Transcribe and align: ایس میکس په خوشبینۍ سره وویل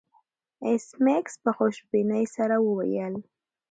ایس 0.65 0.85
میکس 1.05 1.33
په 1.43 1.49
خوشبینۍ 1.57 2.25
سره 2.35 2.55
وویل 2.65 3.15